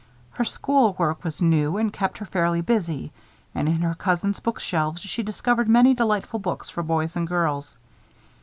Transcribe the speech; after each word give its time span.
Her 0.31 0.45
school 0.45 0.95
work 0.97 1.23
was 1.23 1.43
new 1.43 1.77
and 1.77 1.93
kept 1.93 2.17
her 2.17 2.25
fairly 2.25 2.61
busy, 2.61 3.11
and 3.53 3.69
in 3.69 3.83
her 3.83 3.93
cousins' 3.93 4.39
bookshelves 4.39 5.01
she 5.03 5.21
discovered 5.21 5.69
many 5.69 5.93
delightful 5.93 6.39
books 6.39 6.71
for 6.71 6.81
boys 6.81 7.15
and 7.15 7.27
girls. 7.27 7.77